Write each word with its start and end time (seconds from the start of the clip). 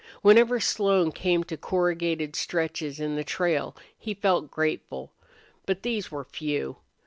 Whenever 0.23 0.59
Slone 0.59 1.11
came 1.11 1.43
to 1.43 1.55
corrugated 1.55 2.35
stretches 2.35 2.99
in 2.99 3.15
the 3.15 3.23
trail 3.23 3.75
he 3.95 4.15
felt 4.15 4.49
grateful. 4.49 5.13
But 5.67 5.83
these 5.83 6.09
were 6.11 6.23
few. 6.23 6.77